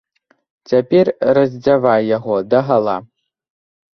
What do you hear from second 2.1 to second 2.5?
яго